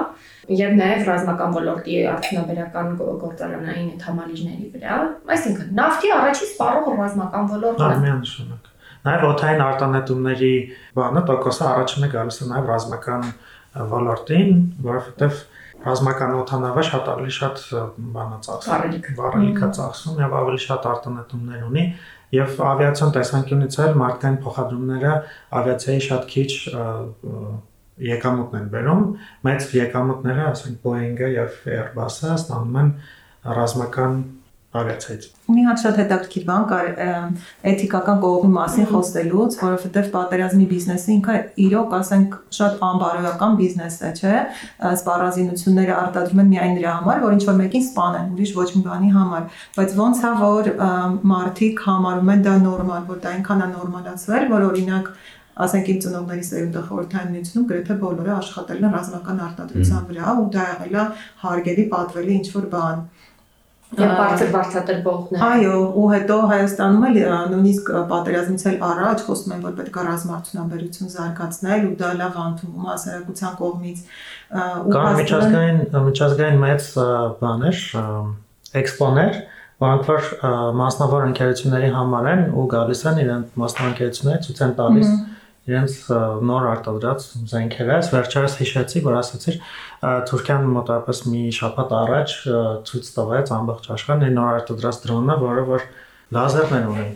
[0.62, 4.98] եւ նաեւ ռազմական ոլորտի արդյունաբերական գործարանային այդ համալիրների վրա,
[5.36, 10.56] այսինքն նավթի առաջի սպառողը ռազմական ոլորտն է։ Միանշանակ։ Նաեւ օթային արտանետումների
[10.98, 13.30] բանը տոկոսը առաջին է գալիս նաեւ ռազմական
[13.94, 14.50] ոլորտին,
[14.90, 15.44] որովհետեւ
[15.86, 17.62] ռազմական օթանավը շատ ավելի շատ
[18.16, 18.72] բանա ծախսում,
[19.20, 21.84] վառելիք է ծախսում եւ ավելի շատ արտանետումներ ունի
[22.36, 25.14] եւ ավիացիոն տեսանկյունից էլ մարդկային փոխադրումները
[25.60, 26.52] ավիացիայի շատ քիչ
[28.10, 29.08] եկամուտն են բերում,
[29.48, 32.92] մեծ եկամուտները, ասենք Boeing-ը եւ Airbus-ը ստանում են
[33.60, 34.14] ռազմական
[34.70, 36.90] ավիացիայից։ Մի հատ շատ հետաքրքիր բան կար
[37.72, 44.36] էթիկական կողմի մասին խոսելուց, որովհետև պատերազմի բիզնեսը ինքը իրոք, ասենք, շատ անբարոյական բիզնես է, չէ՞։
[45.00, 49.12] Սպառազինությունները արտադրում են միայն նրա համար, որ ինչ որ մեկին սպանեն, ուրիշ ոչ մի բանի
[49.18, 50.72] համար, բայց ոնց է որ
[51.34, 55.12] մարդիկ համարում են դա նորմալ, որ դա այնքան է նորմալացվել, որ օրինակ
[55.60, 60.68] ասենք իմ ծնողների սերունդը խորհրդային միությունում գրեթե բոլորը աշխատել են ռազմական արտադրության վրա ու դա
[60.70, 61.04] եղել է
[61.42, 63.02] հարգելի պատվելի ինչ որ բան։
[63.90, 67.16] Եվ բարձր բարձրատրվողն է։ Այո, ու հետո Հայաստանում էլ
[67.54, 72.86] նույնիսկ պատերազմից էլ առաջ խոսում են, որ պետք է ռազմարտունաբերություն զարգացնել ու դա լավ անդումում
[72.90, 74.04] հասարակության կողմից
[74.60, 76.92] ու կան միջազգային միջազգային մեծ
[77.42, 77.82] բաներ,
[78.84, 79.42] էքսպոներ,
[79.80, 80.32] որոնք որ
[80.84, 85.12] մասնավոր ընկերությունների համար են ու գալիս են իրենց մասնավոր ընկերությունները ցույց են տալիս
[85.70, 85.96] իրենց
[86.50, 89.58] նոր արտադրած զենքերը։ Ես վերջերս հիշեցի, որ ասացիր
[90.30, 92.36] Թուրքիան մոտավորապես մի շաբաթ առաջ
[92.90, 95.88] ցույց տվեց ամբողջ աշխարհին իր նոր արտադրած դրոնը, որը որ
[96.40, 97.08] լազերներ ունի։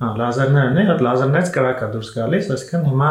[0.00, 3.10] Հա, լազերներ ունի, այդ լազերներից կրակ է դուրս գալիս, այսինքն հիմա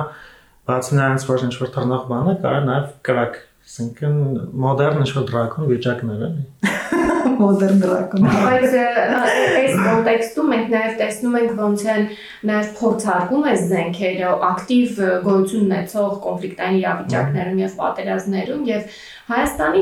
[0.69, 3.37] բացի նրանց որ ինչ որ թռնող բան է, կարա նաև կրակ,
[3.69, 4.17] այսինքն
[4.65, 6.39] մոդեռն ինչ որ դրակոն վիճակներ են
[7.39, 12.07] մոդեռն դրակոն։ Բայց այս կոնտեքստում մենք նաև տեսնում ենք ոնց են
[12.49, 18.99] նաև փորձարկում է զենքերը ակտիվ գոյություն ունեցող կոնֆլիկտային իրավիճակներում եւ պատերազմներում եւ
[19.29, 19.81] Հայաստանի,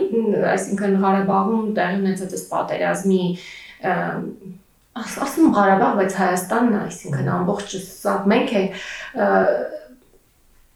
[0.53, 3.21] այսինքն Ղարաբաղում տեղի ունեցած այս պատերազմի
[4.97, 8.63] ասում Ղարաբաղ, բայց Հայաստանն, այսինքն ամբողջ սա մենք է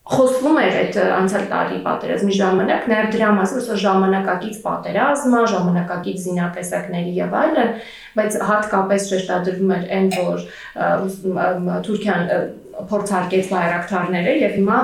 [0.09, 7.13] խոսվում էր այդ անցյալ տարի պատերազմի ժամանակ նաև դրա մասին, որ ժամանակակից պատերազմը, ժամանակակից զինատեսակների
[7.19, 7.69] եւ այլն,
[8.17, 10.39] բայց հատկապես շեշտադրվում էր այն, որ
[11.85, 12.33] Թուրքիան
[12.89, 14.77] փորձարկեց բայրակթարները եւ հիմա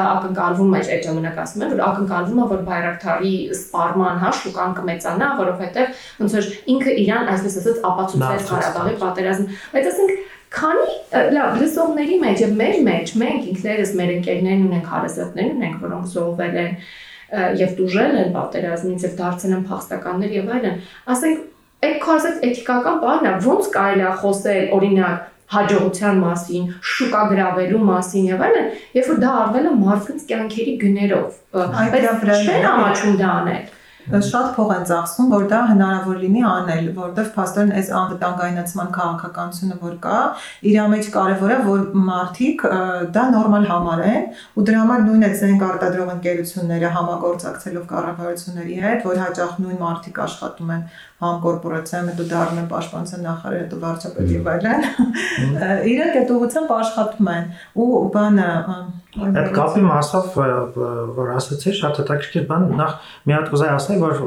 [0.00, 5.30] ակնկալվում է այդ ժամանակ ասում են որ ակնկալվում է որ բայրակթարի սպառման հա շուկան կմեծանա
[5.40, 10.94] որովհետեւ ոնց որ ինքը իրան այսպես ասած ապացուցեց Ղարաբաղի պատերազմը բայց ասենք Քանի
[11.34, 16.58] լավ լսողների մեջ եւ մեր մեջ մենք ինքներս մեր ընկերներն ունենք հարազատներ ունենք, որոնք զոհվել
[16.64, 16.72] են
[17.60, 20.80] եւ դուժել են պատերազմից եւ դարձել են փախստականներ եւ այլն,
[21.14, 27.82] ասենք այդ քարսած էթիկական բանն է, ոնց կարելի է խոսել օրինակ հաջողության մասին, շուկա գրավելու
[27.86, 28.66] մասին եւ այլն,
[28.98, 32.10] երբ որ դա արվել է մարդկանց կյանքերի գներով։ Բայց
[32.50, 33.64] չեն ամաչում դա անել
[34.10, 39.94] շատ փող են ծախսում, որ դա հնարավոր լինի անել, որովհետև փաստորեն այս անվտանգայնացման քաղաքականությունը որ
[40.06, 40.18] կա,
[40.70, 42.64] իր մեջ կարևոր է, որ մարդիկ
[43.14, 49.22] դա նորմալ համարեն ու դրա համար նույն այդ զենք արտադրող ընկերությունները համագործակցելով կառավարությունների հետ, որ
[49.24, 50.84] հաճախ նույն մարդիկ աշխատում են
[51.20, 54.86] համ կորպորացիայում հետո դառնում են պաշտպանության նախարար, հետո վարչապետ եւ այլն։
[55.90, 57.50] Իրենք այդ ուղղությամբ աշխատում են
[57.84, 58.48] ու բանը
[59.10, 60.26] Այդ կապի մասով
[61.16, 62.92] որ ասացի շատ հետաքրքիր բան նախ
[63.26, 64.20] մի հատ կուզեի ասել որ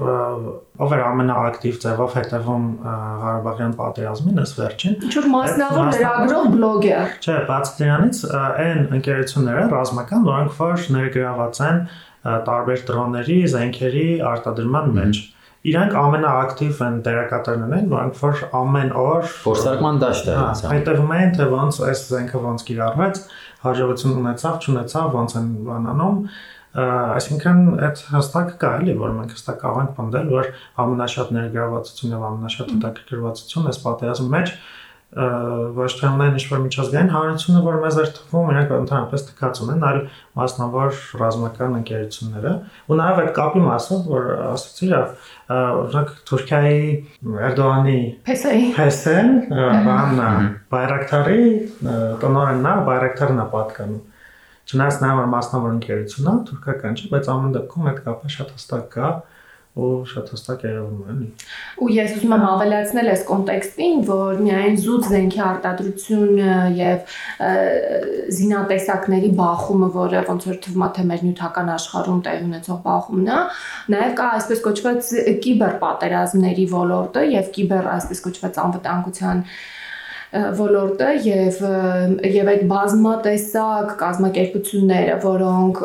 [0.83, 7.37] ով էր ամենաակտիվ ձևով հետևում Ղարաբաղյան պատերազմին ըստ վերջին Ինչ որ մասնավոր լրագրող բլոգեր Չէ,
[7.47, 11.79] բացի դրանից այն ընկերությունները ռազմական որոնք որ ներգրաված են
[12.23, 15.23] տարբեր դրոնների, զենքերի արտադրման մեջ
[15.63, 20.35] իրանք ամենաակտիվ են դերակատարներն են, որոնք որ ամեն օր փորձարկման դաշտ է։
[20.73, 23.21] Հետևում են թե ոնց այս զենքը ոնց կիրառվեց,
[23.63, 26.19] հաջողություն ունեցավ, չունեցավ, ոնց են բանանում,
[26.73, 30.47] այսինքն այդ հստակ կա էլի որ մենք հստակ կարող ենք պնդել որ
[30.83, 34.53] ամենաշատ ներգրավվածություն եւ ամենաշատ հետաքրքրվածություն այս պատերազմի մեջ
[35.13, 39.99] ոչ թե ունեն ինչ-որ միջազգային հանրությունը, որ մեզ էր թվում, իրենք ընդհանրապես թքած ունեն, այլ
[40.39, 42.53] մասնավոր ռազմական ընկերությունները։
[42.89, 44.89] Ու նաև այդ կապի մասով, որ ասացի,
[45.53, 46.79] օրինակ Թուրքիայի
[47.49, 49.29] Էրդողանի Փեսայի Փեսեն,
[49.85, 50.31] բաննա,
[50.73, 51.45] Բայրակթարի
[52.23, 54.01] տնօրենն է, Բայրակթարն է պատկանում։
[54.63, 59.09] Չնայած նա մասնավոր ընկերությունն է, թուրքական չէ, բայց ամեն դեպքում այդ կապը շատ հստակ կա
[59.73, 61.27] ու շատ հստակ երևում է, էլի։
[61.81, 67.15] Ու ես ուզում եմ ավելացնել այս կոնտեքստին, որ միայն զուտ զենքի արտադրությունը եւ
[68.37, 73.39] զինատեսակների բախումը, որը ոնց որ թվում է թե մեր նյութական աշխարհում տեղ ունեցող բախումն է,
[73.97, 75.13] նաեւ կա այսպես կոչված
[75.47, 79.47] կիբեր պատերազմների ոլորտը եւ կիբեր այսպես կոչված անվտանգության
[80.33, 81.57] ոլորտը եւ
[82.25, 85.81] եւ այդ բազմատեսակ կազմակերպությունները, որոնք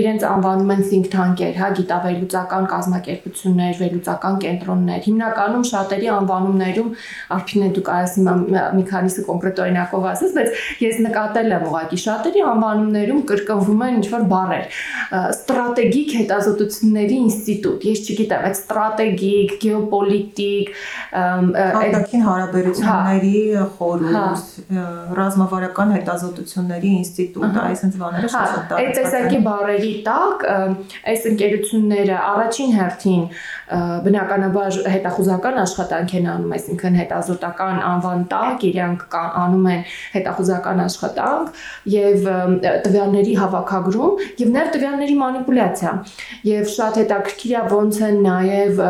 [0.00, 6.90] իրենց անվանում են think tank-եր, հա, գիտավերլուծական կազմակերպություններ, վերլուծական կենտրոններ։ Հիմնականում շատերի անվանումներում
[7.36, 8.16] արփինե դու կարաս
[8.76, 10.48] մի քանիսը կոնկրետ օրինակով ասես, բայց
[10.86, 14.64] ես նկատել եմ ուղղակի շատերի անվանումներում կրկնվում են ինչ-որ բառեր։
[15.36, 20.72] Ստրատեգիկ հետազոտությունների ինստիտուտ, ես չգիտեմ, այդ ստրատեգիկ, գեոպոլիտիկ,
[21.16, 23.34] այդ հարաբերությունների
[23.76, 24.46] խորհուրդ,
[25.20, 30.44] ռազմավարական հետազոտությունների ինստիտուտ, այսինքն բաները շատ տարածված են։ Այդ տեսակի բառերի տակ
[31.10, 33.22] այս ընկերությունները առաջին հերթին
[34.06, 41.62] բնականաբար հետախուզական աշխատանք են անում, այսինքն հետազոտական անվան տակ իրենք անում են հետախուզական աշխատանք
[41.96, 42.28] եւ
[42.86, 45.94] տվյալների հավաքագրում եւ նաեւ տվյալների մանիպուլյացիա։
[46.52, 48.84] Եվ շատ հետաքրքիր է ոնց են նաեւ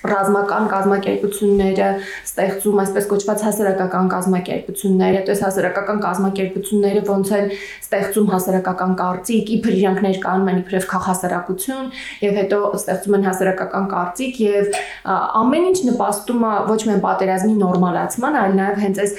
[0.00, 1.88] ռազմական կազմակերպությունները
[2.24, 7.50] ստեղծում այսպես կոչված հասարակական կազմակերպություններ, հետո այս հասարակական կազմակերպությունները ոնց են
[7.90, 11.90] ստեղծում հասարակական կարծիք, իբր իրանք ներկայանում են իբրև քաղաքասարակություն
[12.24, 14.78] եւ հետո ստեղծում են հասարակական կարծիք եւ
[15.40, 19.14] ամեն ինչ նպաստում է ոչ միայն պատերազմի նորմալացման, այլ նաեւ հենց այս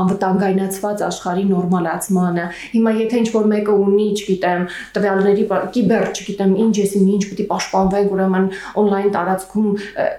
[0.00, 5.44] անվտանգայնացված աշխարհի նորմալացմանը։ Հիմա եթե ինչ որ մեկը ունի, չգիտեմ, տվյալների
[5.76, 8.48] կիբեր, չգիտեմ, ինչ եսին ինչ պիտի պաշտպանվենք, ուրեմն
[8.80, 9.68] on-line տարածքում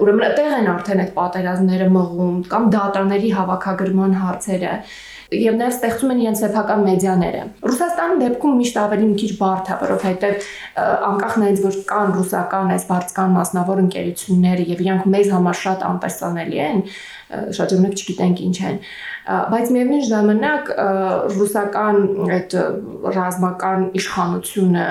[0.04, 4.76] ուրեմն այդտեղ են արդեն այդ պատերազմները մղում կամ դատարների հավաքագրման հարցերը
[5.32, 9.76] եւ նաեւ ստեղծում են իրենց սեփական մեդիաները։ Ռուսաստանի դեպքում միշտ ավելի մի քիչ բարդ է,
[9.82, 10.50] որովհետեւ
[11.08, 16.62] անկախ նայից որ կան ռուսական այս բարձկան մասնավոր ընկերությունները եւ իրանք մեզ համար շատ անտեսանելի
[16.68, 16.84] են,
[17.32, 18.78] շատ ժամանակ չգիտենք ինչ են,
[19.52, 20.72] բայց միևնույն ժամանակ
[21.38, 21.98] ռուսական
[22.36, 22.56] այդ
[23.16, 24.88] ռազմական իշխանությունը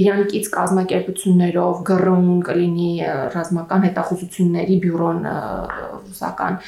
[0.00, 2.92] իրանքից կազմակերպություններով գրոն կլինի
[3.34, 6.62] ռազմական հետախուզությունների բյուրոն ռուսական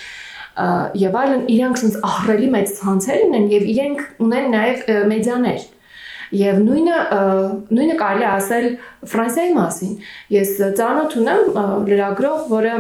[1.03, 5.71] եւ այլն իրանք sense ահռելի մեծ ցանցեր ունեն եւ իրենք ունեն նաեւ մեդիաներ
[6.33, 6.99] Եվ նույնը
[7.77, 8.67] նույնը կարելի ասել
[9.13, 9.91] Ֆրանսիայի մասին։
[10.33, 11.59] Ես ծանոթ ունեմ
[11.91, 12.77] լրագրող, որը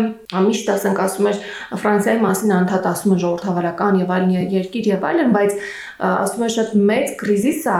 [0.46, 1.42] միշտ ասենք ասում էր
[1.82, 5.61] Ֆրանսիայի մասին անդադ ասում է ժողովրդավարական եւ այլն երկիր եւ այլն, բայց
[6.08, 7.78] ասում է շատ մեծ կրիզիս է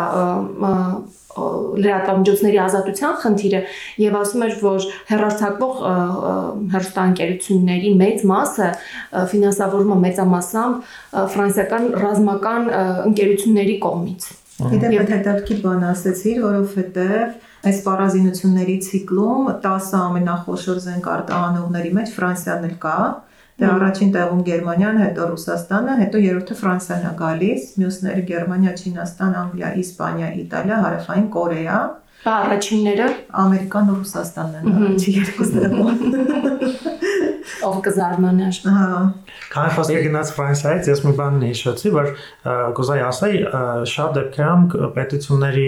[1.33, 3.61] լրատվամիջոցների ազատության խնդիրը
[4.03, 5.81] եւ ասում էր, որ հերարցակվող
[6.75, 8.68] հերոստանգերությունների մեծ մասը
[9.33, 10.92] ֆինանսավորումը մեծամասամբ
[11.33, 12.71] ֆրանսիական ռազմական
[13.09, 14.31] ընկերությունների կողմից։
[14.62, 22.97] Գիտեմ, հետաքրքիր բան ասեցիր, որովհետեւ այս պարազինությունների ցիկլում 10 ամենախոշոր զենքարտահանողների մեջ Ֆրանսիան էլ կա,
[23.61, 29.73] Դե առաջին տեղում Գերմանիան, հետո Ռուսաստանը, հետո երրորդը Ֆրանսիան է գալիս, մյուսները Գերմանիա, Չինաստան, Անգլիա,
[29.83, 31.81] Իսպանիա, Իտալիա, Հարավային Կորեա։
[32.22, 33.06] Բա առաջինները
[33.42, 36.02] Ամերիկան ու Ռուսաստանն են առաջի երկու տեղում։
[37.66, 38.85] Ով կզարմանար։ Հա։
[39.52, 42.11] Քանի խոսքը գնաց Ֆրանսիայից, ես մի բան հիշեցի, որ
[42.78, 43.37] կուզեի ասել,
[43.92, 45.66] շատ դեպքերում պետությունների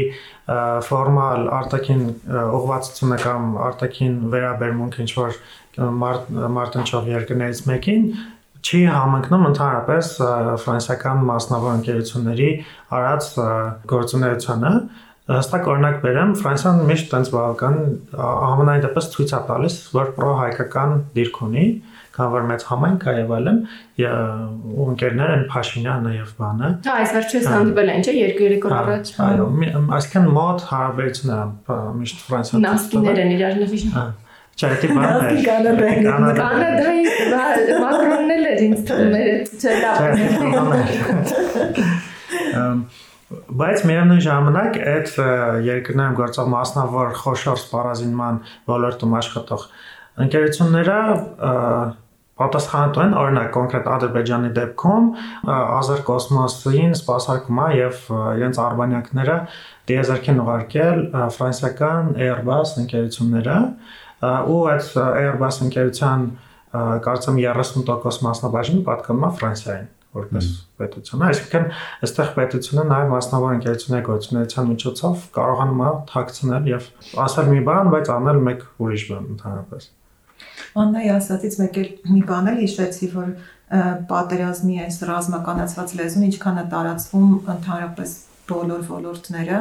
[0.88, 2.04] ֆորմալ արտաքին
[2.44, 5.38] ուղղվածությունը կամ արտաքին վերաբերմունք ինչ որ
[6.54, 8.06] մարտնչող երկրներից մեկին
[8.64, 10.10] չի համընկնում ընդհանրապես
[10.62, 12.50] ֆրանսիական մասնավոր ընկերությունների
[12.98, 13.26] արած
[13.90, 14.72] գործունեությանը
[15.24, 17.76] հստակ օրինակ բերեմ Ֆրանսիան միշտ տենց բավական
[18.20, 21.62] ամենայն դեպս ցույց է տալիս որ պրո-հայկական դիրք ունի
[22.14, 23.58] քան որ մեծ համայնք է եւ այլն
[24.04, 28.74] ու ընկերներ են Փաշինյանը եւ բանը հա այս վերջերս հանդիպել են չէ երկու երեք օր
[28.74, 29.46] հա, առաջ այո
[29.98, 31.46] այսքան մոտ հարաբերությունները
[32.04, 34.04] միշտ Ֆրանսիան նասկիներ են իրար նվիշ հա
[34.54, 35.42] Չէ, դե բանը։
[36.38, 37.00] Կանադայի։
[37.82, 39.26] Մակրոնն էլ էր ինձ թվում էր
[39.58, 39.72] չէ։
[43.60, 45.10] Բայց միևնույն ժամանակ այդ
[45.66, 49.66] երկրներում գործող մասնավոր խոշոր սպառազինման ոլորտում աշխատող
[50.24, 50.98] ընկերությունները
[52.34, 55.04] պատասխանատու են օրինակ կոնկրետ Ադրբեջանի դեպքում
[55.54, 58.00] Ազերկոսմոսին սպասարկում է եւ
[58.40, 59.36] իրենց արբանյակները
[59.90, 60.98] դիեզերքին ուղարկել
[61.36, 63.58] ֆրանսիական Airbus ընկերությունները
[64.50, 66.26] ու այդ Airbus ընկերության
[67.06, 70.48] կարծեմ 30% մասնաբաժինը պատկանում է Ֆրանսիային որպես
[70.80, 71.66] պետություն։ Այսինքն,
[72.06, 76.88] այստեղ պետությունը նաև մասնավոր ընկերությունների գործունեության միջոցով կարողանում է թաքցնել եւ
[77.24, 79.88] ասել մի բան, բայց անել մեկ ուրիշ բան ընդհանրապես։
[80.74, 83.34] Աննայի ասածից մեկ էլ մի բան էլ հիշեցի, որ
[84.10, 88.14] պատերազմի այս ռազմականացված լեզուն ինչքան է տարածվում ընդհանրապես
[88.48, 89.60] բոլոր ոլորտները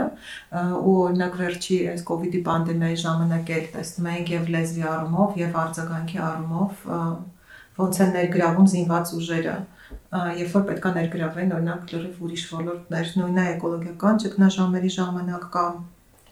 [0.59, 5.37] ու օրինակ վերջի այս կ ូវ իդի պանդեմիայի ժամանակ էլ տեսնում ենք եւ լեզվի առումով
[5.39, 6.83] եւ արձագանքի առումով
[7.79, 9.55] ոնց են ներգրավում զինված ուժերը
[10.13, 15.79] երբ որ պետքա ներգրավեն օրինակ լրիվ ուրիշ ոլորտներ, նույնն է էկոլոգիական ճգնաժամերի ժամանակ կամ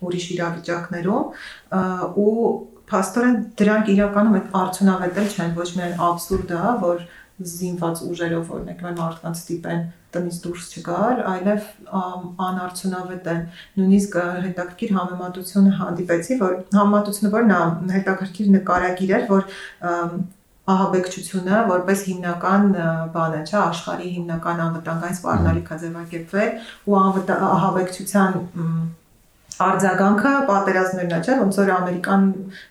[0.02, 1.26] ուրիշ իրավիճակներում
[2.26, 2.36] ու
[2.92, 7.04] փաստորեն դրանք իրականում այդ արդյունավետ չեն, ոչ միայն абսուրդ է, որ
[7.52, 11.70] զինված ուժերով օրինակ մեն մարդկանց տիպեն տնից դուրս չգալ, այլև
[12.48, 13.46] անարդյունավետ են։
[13.80, 17.62] Նույնիսկ հետաքրքիր համեմատությունը հանդիպեցի, որ համեմատությունը որն է
[17.96, 19.48] հետաքրքիր նկարագիր էր, որ
[20.72, 22.72] ահաբեկչությունը որպես հիմնական
[23.16, 26.50] բան է, չէ, աշխարհի հիմնական անվտանգային սպառնալիքա ձևակերպվել
[26.88, 28.42] ու ահաբեկչության
[29.62, 32.24] արձագանքը պատերազմներն է, չէ՞, ոնց որ Ամերիկան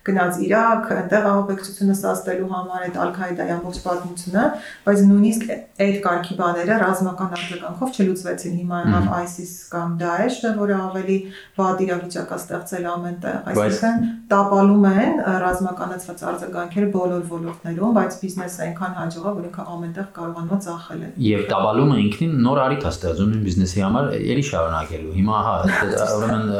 [0.06, 4.44] գնաց Իրաք, այնտեղ ահաբեկչությունը սաստելու համար այդ Ալ-Քայդայի ամբողջ պատմությունը,
[4.86, 5.44] բայց նույնիսկ
[5.86, 11.18] այդ կարգի բաները ռազմական արձագանքով չլուծվեցին։ Հիմա եղավ ISIS կամ Daesh-ը, որը ավելի
[11.60, 18.94] վատ իրավիճակ է ստեղծել ամենտեղ, այսինքն տապալում են ռազմականացված արձագանքերը բոլոր ոլորտներում, բայց բիզնեսը այնքան
[19.00, 23.34] հաջող է, որ ինքը ամենտեղ կարողանում է ծախել։ Եվ տապալումը ինքնին նոր արիթ է ստեղծում
[23.46, 25.56] բիզնեսի համար, ելի շարունակելու։ Հիմա հա,
[26.20, 26.52] ուրեմն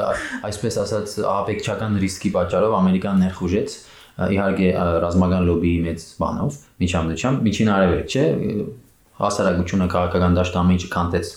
[0.51, 3.79] այսպես ասած ահաբեկչական ռիսկի պատճառով Ամերիկան ներխուժեց
[4.20, 4.70] իհարկե
[5.07, 8.25] ռազմական լոբիի մեծ բանով, միջամտությամբ, միջին արևելք, չէ,
[9.20, 11.33] հասարակությունը քաղաքական դաշտ ամեն ինչը կանտեց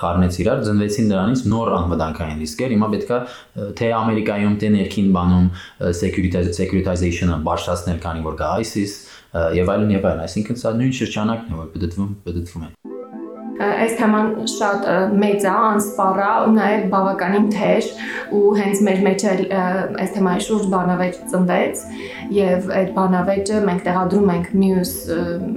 [0.00, 3.18] խառնեց իրար ծնվեցին նրանից նոր անվտանգային ռիսկեր հիմա պետքա
[3.80, 5.50] թե ամերիկայում թե ներքին բանում
[6.00, 8.96] securitization-ը բարձրացնել քանի որ կա ISIS
[9.60, 12.93] եւ այլն եւ այլն այսինքն սա նույն շրջանակն է որ բդդվում բդդվում է
[13.62, 14.86] այս թեման շատ
[15.20, 17.90] մեծ է, անսպառ է նաև բավականին թեր
[18.34, 19.42] ու հենց մեր մեջ էլ
[20.02, 21.84] այս թեմայի շուրջ բանավեճ ծնվեց
[22.34, 24.92] եւ այդ բանավեճը մենք տեղադրում ենք մյուս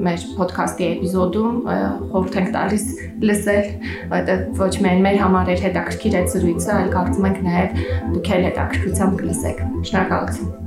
[0.07, 1.57] մեր ոդքասթի էպիզոդում
[2.13, 2.85] խորհուրդ ենք տալիս
[3.23, 3.73] լսել,
[4.13, 7.83] որտեղ ոչ միայն մեր համար էր հետաքրքիր այդ զրույցը, այլ կարծում ենք նաև
[8.13, 10.66] դուք էլ հետաքրքրությամբ կլսեք։ Շնորհակալություն։